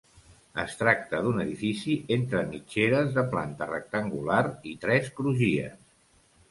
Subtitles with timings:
[0.61, 4.43] Es tracta d'un edifici entre mitgeres de planta rectangular
[4.75, 5.81] i tres crugies.